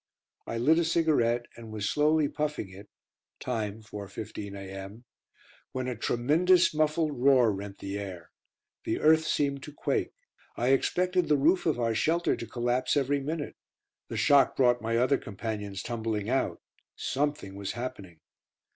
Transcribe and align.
I 0.47 0.57
lit 0.57 0.79
a 0.79 0.83
cigarette, 0.83 1.45
and 1.55 1.71
was 1.71 1.87
slowly 1.87 2.27
puffing 2.27 2.69
it 2.71 2.89
(time, 3.39 3.83
4.15 3.83 4.57
a.m.), 4.57 5.03
when 5.73 5.87
a 5.87 5.95
tremendous 5.95 6.73
muffled 6.73 7.19
roar 7.21 7.51
rent 7.51 7.77
the 7.77 7.99
air; 7.99 8.31
the 8.83 8.99
earth 8.99 9.27
seemed 9.27 9.61
to 9.61 9.71
quake. 9.71 10.15
I 10.57 10.69
expected 10.69 11.27
the 11.27 11.37
roof 11.37 11.67
of 11.67 11.79
our 11.79 11.93
shelter 11.93 12.35
to 12.35 12.47
collapse 12.47 12.97
every 12.97 13.19
minute. 13.19 13.57
The 14.07 14.17
shock 14.17 14.55
brought 14.55 14.81
my 14.81 14.97
other 14.97 15.19
companions 15.19 15.83
tumbling 15.83 16.31
out. 16.31 16.63
"Something" 16.95 17.53
was 17.55 17.73
happening. 17.73 18.21